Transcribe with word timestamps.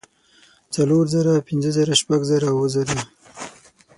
څلور 0.75 1.05
زره 1.15 1.33
پنځۀ 1.47 1.71
زره 1.77 1.93
شپږ 2.01 2.21
زره 2.31 2.47
اووه 2.51 2.69
زره 2.75 2.97